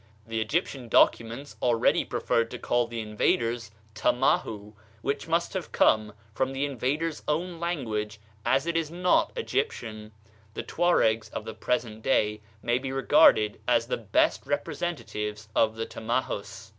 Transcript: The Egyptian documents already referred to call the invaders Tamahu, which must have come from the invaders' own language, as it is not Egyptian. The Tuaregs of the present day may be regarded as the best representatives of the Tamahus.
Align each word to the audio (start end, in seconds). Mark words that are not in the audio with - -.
The 0.25 0.41
Egyptian 0.41 0.89
documents 0.89 1.55
already 1.61 2.03
referred 2.09 2.49
to 2.49 2.57
call 2.57 2.87
the 2.87 3.01
invaders 3.01 3.69
Tamahu, 3.93 4.73
which 5.03 5.27
must 5.27 5.53
have 5.53 5.71
come 5.71 6.13
from 6.33 6.53
the 6.53 6.65
invaders' 6.65 7.21
own 7.27 7.59
language, 7.59 8.19
as 8.43 8.65
it 8.65 8.75
is 8.75 8.89
not 8.89 9.31
Egyptian. 9.35 10.11
The 10.55 10.63
Tuaregs 10.63 11.29
of 11.29 11.45
the 11.45 11.53
present 11.53 12.01
day 12.01 12.41
may 12.63 12.79
be 12.79 12.91
regarded 12.91 13.61
as 13.67 13.85
the 13.85 13.97
best 13.97 14.43
representatives 14.47 15.49
of 15.55 15.75
the 15.75 15.85
Tamahus. 15.85 16.69